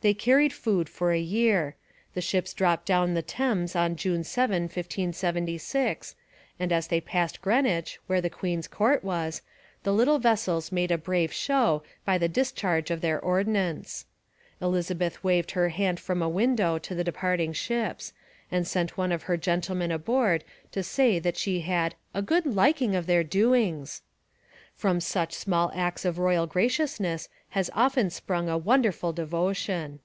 [0.00, 1.74] They carried food for a year.
[2.14, 6.14] The ships dropped down the Thames on June 7, 1576,
[6.60, 9.42] and as they passed Greenwich, where the queen's court was,
[9.82, 14.06] the little vessels made a brave show by the discharge of their ordnance.
[14.62, 18.12] Elizabeth waved her hand from a window to the departing ships
[18.52, 22.94] and sent one of her gentlemen aboard to say that she had 'a good liking
[22.94, 24.02] of their doings.'
[24.76, 29.98] From such small acts of royal graciousness has often sprung a wonderful devotion.